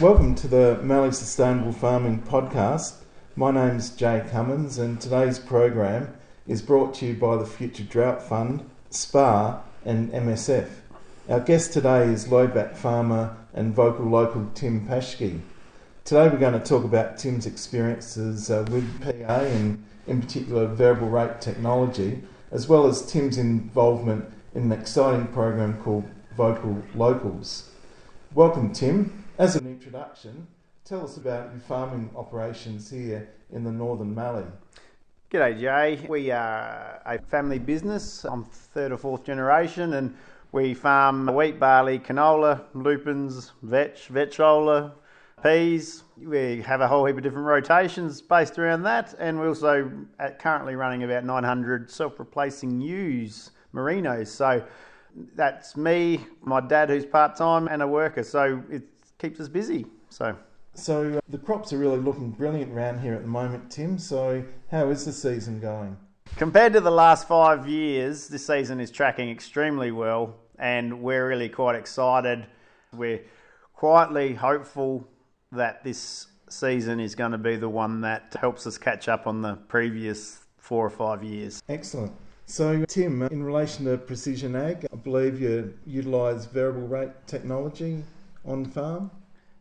[0.00, 2.96] Welcome to the Mallee Sustainable Farming Podcast.
[3.34, 6.14] My name's Jay Cummins, and today's program
[6.46, 10.68] is brought to you by the Future Drought Fund, SPAA, and MSF.
[11.30, 15.40] Our guest today is Lowbank farmer and vocal local Tim Paschke.
[16.04, 21.08] Today we're going to talk about Tim's experiences uh, with PA and, in particular, variable
[21.08, 26.04] rate technology, as well as Tim's involvement in an exciting program called
[26.36, 27.70] Vocal Locals.
[28.34, 29.22] Welcome, Tim.
[29.38, 30.46] As an introduction,
[30.86, 34.46] tell us about your farming operations here in the Northern Mallee.
[35.30, 36.06] G'day, Jay.
[36.08, 38.24] We are a family business.
[38.24, 40.16] I'm third or fourth generation, and
[40.52, 44.92] we farm wheat, barley, canola, lupins, vetch, vetchola,
[45.42, 46.04] peas.
[46.16, 50.30] We have a whole heap of different rotations based around that, and we're also uh,
[50.38, 54.28] currently running about 900 self-replacing ewes, merinos.
[54.28, 54.64] So
[55.34, 58.22] that's me, my dad, who's part time, and a worker.
[58.22, 58.62] So
[59.18, 59.86] keeps us busy.
[60.10, 60.36] So.
[60.74, 63.98] So uh, the crops are really looking brilliant around here at the moment, Tim.
[63.98, 65.96] So how is the season going?
[66.36, 71.48] Compared to the last five years, this season is tracking extremely well, and we're really
[71.48, 72.46] quite excited.
[72.92, 73.22] We're
[73.72, 75.08] quietly hopeful
[75.52, 79.40] that this season is going to be the one that helps us catch up on
[79.40, 81.62] the previous four or five years.
[81.70, 82.12] Excellent.
[82.44, 88.04] So, Tim, in relation to precision ag, I believe you utilise variable rate technology
[88.46, 89.10] on farm?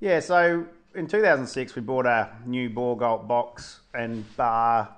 [0.00, 4.96] Yeah, so in 2006 we bought a new Bourgault box and bar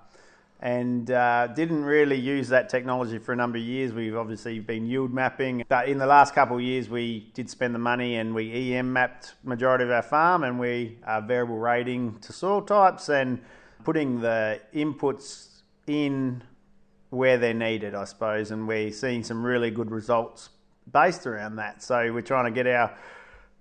[0.60, 3.92] and uh, didn't really use that technology for a number of years.
[3.92, 7.74] We've obviously been yield mapping, but in the last couple of years we did spend
[7.74, 12.19] the money and we EM mapped majority of our farm and we are variable rating
[12.20, 13.41] to soil types and
[13.84, 15.48] putting the inputs
[15.86, 16.42] in
[17.10, 20.48] where they're needed, I suppose, and we're seeing some really good results
[20.91, 21.82] based around that.
[21.82, 22.96] So we're trying to get our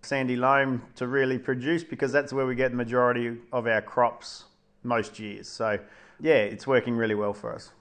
[0.06, 4.46] sandy loam to really produce because that's where we get the majority of our crops
[4.84, 5.48] most years.
[5.48, 5.80] So
[6.20, 7.72] yeah, it's working really well for us.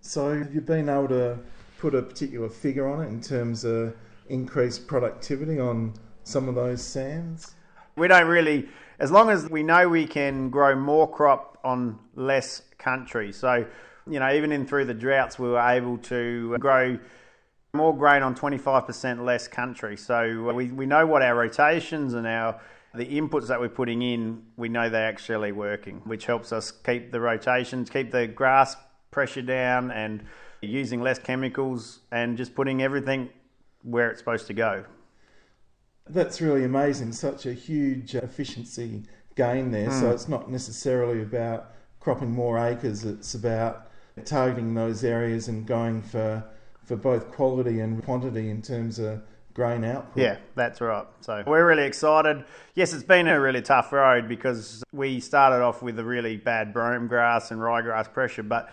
[0.00, 1.38] So have you been able to
[1.78, 3.94] put a particular figure on it in terms of
[4.28, 7.54] increased productivity on some of those sands?
[7.96, 8.68] We don't really,
[9.00, 13.32] as long as we know we can grow more crop on less country.
[13.32, 13.66] So
[14.10, 16.98] you know, even in through the droughts, we were able to grow
[17.72, 19.96] more grain on 25% less country.
[19.96, 22.60] So uh, we, we know what our rotations and our
[22.94, 27.12] the inputs that we're putting in, we know they're actually working, which helps us keep
[27.12, 28.76] the rotations, keep the grass
[29.10, 30.24] pressure down, and
[30.62, 33.28] using less chemicals and just putting everything
[33.82, 34.84] where it's supposed to go.
[36.08, 37.12] That's really amazing.
[37.12, 39.02] Such a huge efficiency
[39.34, 39.90] gain there.
[39.90, 40.00] Mm.
[40.00, 40.12] So hmm.
[40.12, 43.88] it's not necessarily about cropping more acres, it's about
[44.24, 46.42] targeting those areas and going for
[46.88, 49.22] for both quality and quantity in terms of
[49.52, 50.22] grain output.
[50.22, 51.06] Yeah, that's right.
[51.20, 52.44] So we're really excited.
[52.74, 56.72] Yes, it's been a really tough road because we started off with a really bad
[56.72, 58.70] brome grass and ryegrass pressure, but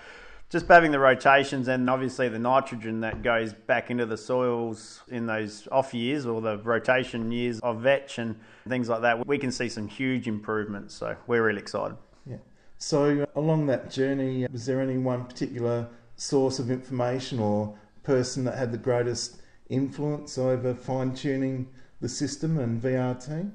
[0.50, 5.26] just having the rotations and obviously the nitrogen that goes back into the soils in
[5.26, 8.40] those off years or the rotation years of vetch and
[8.70, 10.94] things like that, we can see some huge improvements.
[10.96, 11.98] So we're really excited.
[12.26, 12.38] Yeah.
[12.78, 17.76] So, uh, along that journey, uh, was there any one particular source of information or
[18.06, 21.68] person that had the greatest influence over fine tuning
[22.02, 23.52] the system and VRT?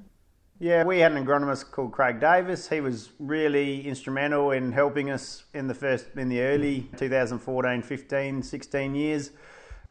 [0.59, 2.69] Yeah, we had an agronomist called Craig Davis.
[2.69, 8.43] He was really instrumental in helping us in the first, in the early 2014, 15,
[8.43, 9.31] 16 years.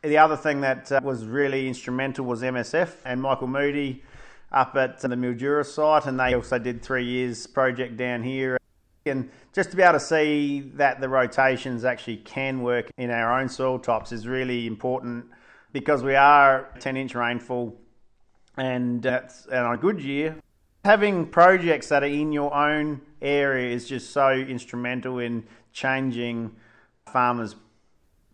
[0.03, 4.03] The other thing that uh, was really instrumental was MSF and Michael Moodie
[4.51, 8.58] up at the Mildura site, and they also did three years project down here
[9.05, 13.39] and just to be able to see that the rotations actually can work in our
[13.39, 15.25] own soil types is really important
[15.71, 17.75] because we are 10 inch rainfall
[18.57, 20.35] and, that's and a good year,
[20.83, 26.51] having projects that are in your own area is just so instrumental in changing
[27.11, 27.55] farmers'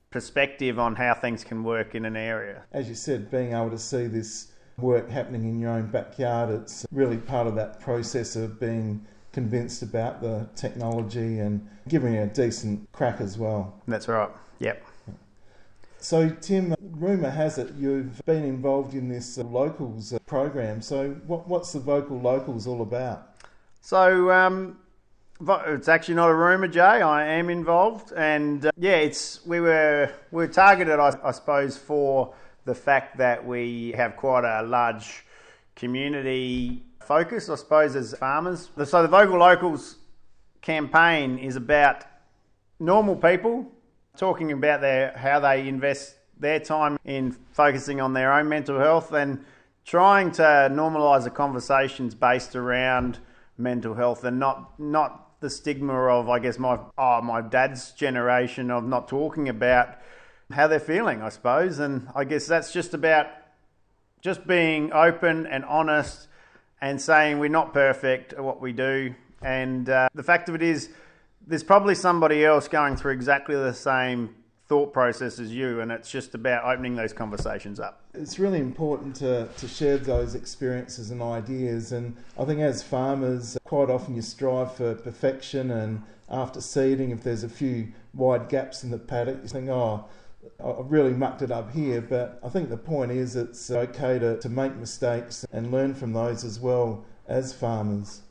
[0.09, 2.63] perspective on how things can work in an area.
[2.71, 6.85] As you said, being able to see this work happening in your own backyard, it's
[6.91, 12.33] really part of that process of being convinced about the technology and giving it a
[12.33, 13.75] decent crack as well.
[13.85, 14.29] That's right.
[14.59, 14.81] Yep.
[15.99, 20.81] So, Tim, rumour has it you've been involved in this uh, locals uh, program.
[20.81, 23.35] So, what, what's the vocal locals all about?
[23.81, 24.77] So, um,
[25.67, 27.01] it's actually not a rumour, Jay.
[27.01, 31.75] I am involved, and uh, yeah, it's we were we were targeted, I, I suppose,
[31.75, 32.33] for
[32.63, 35.25] the fact that we have quite a large
[35.75, 38.69] community focus, I suppose, as farmers.
[38.85, 39.97] So the Vocal Locals
[40.61, 42.03] campaign is about
[42.79, 43.71] normal people
[44.17, 49.13] talking about their how they invest their time in focusing on their own mental health
[49.13, 49.45] and
[49.85, 53.19] trying to normalise the conversations based around
[53.57, 58.71] mental health and not not the stigma of I guess my oh my dad's generation
[58.71, 59.95] of not talking about
[60.51, 63.27] how they're feeling, I suppose, and I guess that's just about
[64.21, 66.27] just being open and honest
[66.85, 69.11] and saying we're not perfect at what we do,
[69.41, 70.89] and uh, the fact of it is,
[71.47, 74.35] there's probably somebody else going through exactly the same
[74.67, 78.03] thought process as you, and it's just about opening those conversations up.
[78.13, 83.57] It's really important to, to share those experiences and ideas, and I think as farmers,
[83.63, 88.83] quite often you strive for perfection, and after seeding, if there's a few wide gaps
[88.83, 90.05] in the paddock, you think, oh,
[90.63, 94.39] I've really mucked it up here, but I think the point is it's okay to,
[94.39, 98.21] to make mistakes and learn from those as well as farmers.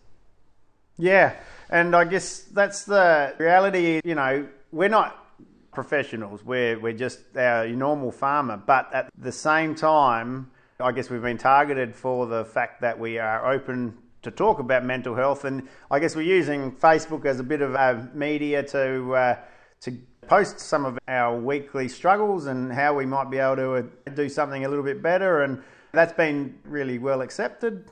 [0.96, 1.34] Yeah,
[1.70, 4.00] and I guess that's the reality.
[4.04, 5.24] You know, we're not
[5.72, 6.44] professionals.
[6.44, 11.38] We're we're just our normal farmer, but at the same time, I guess we've been
[11.38, 15.98] targeted for the fact that we are open to talk about mental health, and I
[15.98, 19.36] guess we're using Facebook as a bit of a media to uh,
[19.80, 19.98] to
[20.28, 24.28] post some of our weekly struggles and how we might be able to uh, do
[24.28, 25.62] something a little bit better, and
[25.92, 27.84] that's been really well accepted.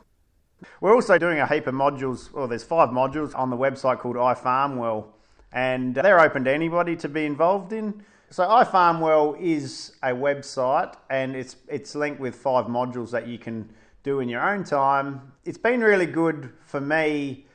[0.81, 4.17] We're also doing a heap of modules, well, there's five modules on the website called
[4.17, 5.07] iFarmWell,
[5.53, 8.05] and they're open to anybody to be involved in.
[8.31, 13.69] So iFarmWell is a website, and it's it's linked with five modules that you can
[14.05, 15.33] do in your own time.
[15.45, 17.47] It's been really good for me.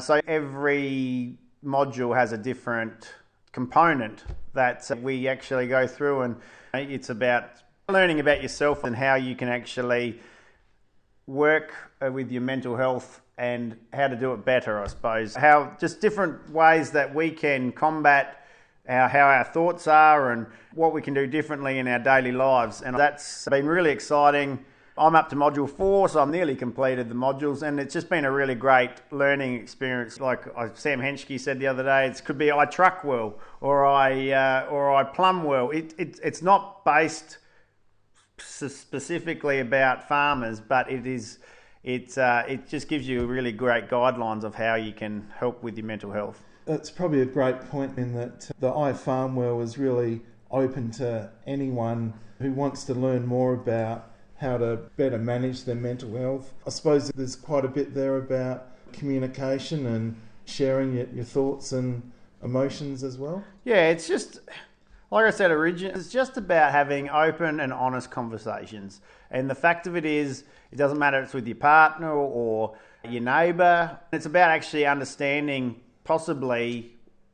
[0.00, 3.14] So every module has a different
[3.56, 4.22] component
[4.52, 6.36] that we actually go through, and
[6.74, 7.52] it's about
[7.88, 10.20] learning about yourself and how you can actually
[11.26, 11.72] work
[12.02, 15.34] uh, with your mental health and how to do it better, I suppose.
[15.34, 18.46] How just different ways that we can combat
[18.86, 22.82] our, how our thoughts are and what we can do differently in our daily lives.
[22.82, 24.62] And that's been really exciting.
[24.98, 28.24] I'm up to module four, so I've nearly completed the modules, and it's just been
[28.24, 30.20] a really great learning experience.
[30.20, 33.84] Like uh, Sam Henschke said the other day, it could be I truck well or
[33.84, 35.70] I uh, or I plumb well.
[35.70, 37.38] It, it, it's not based
[38.38, 41.40] specifically about farmers, but it is
[41.84, 45.76] it uh, it just gives you really great guidelines of how you can help with
[45.76, 46.42] your mental health.
[46.66, 52.52] It's probably a great point in that the iFarmWell is really open to anyone who
[52.52, 56.52] wants to learn more about how to better manage their mental health.
[56.66, 62.12] I suppose there's quite a bit there about communication and sharing your, your thoughts and
[62.42, 63.42] emotions as well.
[63.64, 64.40] Yeah, it's just
[65.10, 69.00] like I said originally, it's just about having open and honest conversations.
[69.30, 72.76] And the fact of it is, it doesn't matter if it's with your partner or
[73.08, 73.98] your neighbour.
[74.12, 76.92] It's about actually understanding possibly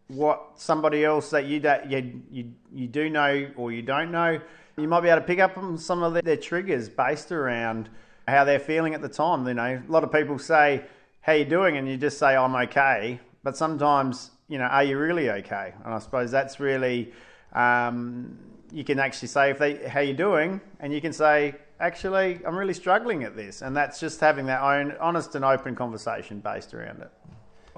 [0.09, 4.41] what somebody else that you, do, you, you, you do know or you don't know.
[4.77, 7.91] You might be able to pick up on some of their triggers based around
[8.27, 9.47] how they're feeling at the time.
[9.47, 10.85] You know, a lot of people say,
[11.21, 14.99] "How you doing?" and you just say, "I'm okay." But sometimes, you know, are you
[14.99, 15.75] really okay?
[15.85, 17.13] And I suppose that's really
[17.53, 18.39] um,
[18.73, 22.57] you can actually say if they how you doing, and you can say actually I'm
[22.57, 26.73] really struggling at this, and that's just having that own honest and open conversation based
[26.73, 27.11] around it.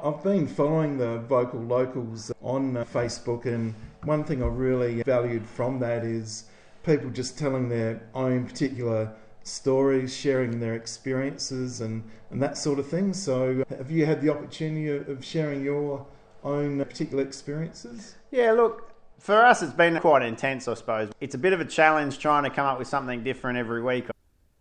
[0.02, 3.74] I've been following the vocal locals on uh, Facebook, and
[4.04, 6.44] one thing I really valued from that is
[6.84, 12.86] people just telling their own particular stories, sharing their experiences, and, and that sort of
[12.88, 13.12] thing.
[13.12, 16.06] So, uh, have you had the opportunity of sharing your
[16.42, 18.14] own uh, particular experiences?
[18.30, 21.10] Yeah, look, for us, it's been quite intense, I suppose.
[21.20, 24.06] It's a bit of a challenge trying to come up with something different every week.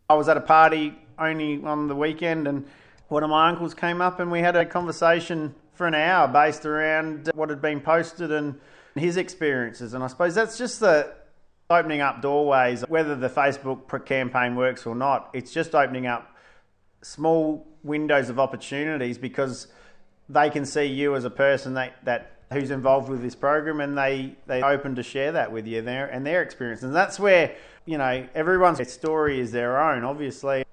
[0.09, 2.65] I was at a party only on the weekend, and
[3.07, 6.65] one of my uncles came up, and we had a conversation for an hour based
[6.65, 8.59] around uh, what had been posted and
[8.95, 9.93] his experiences.
[9.93, 11.13] And I suppose that's just the
[11.69, 15.29] opening up doorways, whether the Facebook campaign works or not.
[15.33, 16.35] It's just opening up
[17.01, 19.67] small windows of opportunities because
[20.29, 23.97] they can see you as a person that, that who's involved with this program and
[23.97, 27.55] they they open to share that with you there and their experience and that's where
[27.85, 30.63] you know everyone's story is their own obviously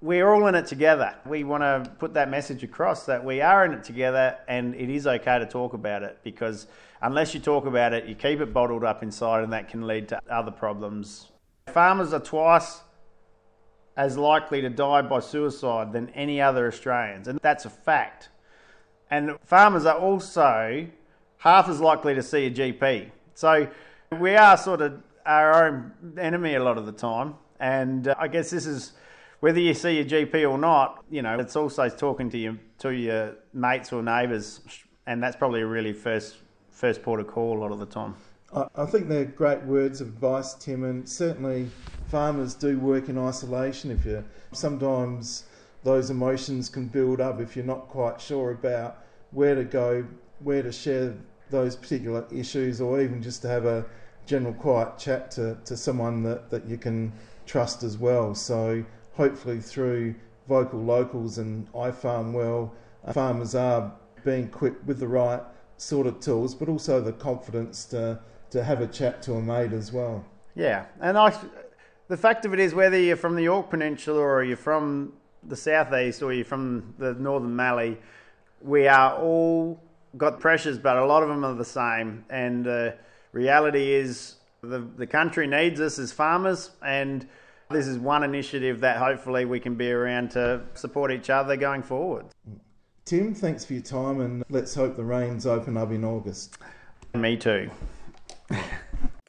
[0.00, 3.64] we're all in it together we want to put that message across that we are
[3.64, 6.66] in it together and it is okay to talk about it because
[7.02, 10.08] unless you talk about it you keep it bottled up inside and that can lead
[10.08, 11.28] to other problems
[11.72, 12.80] farmers are twice
[13.96, 18.28] as likely to die by suicide than any other Australians and that's a fact
[19.10, 20.86] and farmers are also
[21.38, 23.10] half as likely to see a GP.
[23.34, 23.68] So
[24.18, 27.34] we are sort of our own enemy a lot of the time.
[27.60, 28.92] And uh, I guess this is
[29.40, 32.90] whether you see your GP or not, you know, it's also talking to your to
[32.90, 34.60] your mates or neighbours,
[35.06, 36.36] and that's probably a really first
[36.78, 38.14] first port of call a lot of the time.
[38.52, 41.68] I think they're great words of advice, Tim, and certainly
[42.06, 43.90] farmers do work in isolation.
[43.90, 45.44] If you sometimes
[45.82, 50.06] those emotions can build up if you're not quite sure about where to go,
[50.38, 51.14] where to share
[51.50, 53.84] those particular issues, or even just to have a
[54.24, 57.12] general quiet chat to, to someone that, that you can
[57.44, 58.34] trust as well.
[58.36, 60.14] So hopefully through
[60.48, 62.70] vocal locals and iFarmWell,
[63.12, 63.92] farmers are
[64.24, 65.42] being equipped with the right
[65.78, 68.20] sort of tools, but also the confidence to
[68.50, 70.24] to have a chat to a mate as well.
[70.54, 71.38] Yeah, and I,
[72.08, 75.12] the fact of it is, whether you're from the Yorke Peninsula or you're from
[75.46, 77.98] the southeast or you're from the northern Mallee,
[78.62, 79.80] we are all
[80.16, 82.24] got pressures, but a lot of them are the same.
[82.30, 82.96] And the
[83.32, 87.28] reality is, the the country needs us as farmers, and
[87.70, 91.82] this is one initiative that hopefully we can be around to support each other going
[91.82, 92.26] forward.
[93.08, 96.58] Tim, thanks for your time, and let's hope the rains open up in August.
[97.14, 97.70] Me too.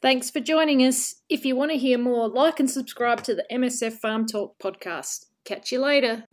[0.02, 1.16] Thanks for joining us.
[1.30, 5.28] If you want to hear more, like and subscribe to the MSF Farm Talk podcast.
[5.46, 6.26] Catch you later.